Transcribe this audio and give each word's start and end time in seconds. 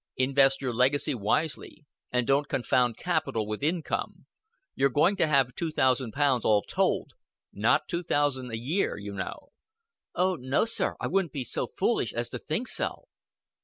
Invest 0.17 0.63
your 0.63 0.73
legacy 0.73 1.13
wisely, 1.13 1.85
and 2.11 2.25
don't 2.25 2.47
confound 2.49 2.97
capital 2.97 3.45
with 3.45 3.61
income. 3.61 4.25
You're 4.73 4.89
going 4.89 5.15
to 5.17 5.27
have 5.27 5.53
two 5.53 5.69
thousand 5.69 6.13
pounds 6.13 6.43
all 6.43 6.63
told, 6.63 7.11
not 7.53 7.87
two 7.87 8.01
thousand 8.01 8.49
a 8.51 8.57
year, 8.57 8.97
you 8.97 9.13
know." 9.13 9.49
"Oh, 10.15 10.37
no, 10.39 10.65
sir 10.65 10.95
I 10.99 11.05
wouldn't 11.05 11.33
be 11.33 11.43
so 11.43 11.67
foolish 11.77 12.13
as 12.13 12.29
to 12.29 12.39
think 12.39 12.67
so." 12.67 13.09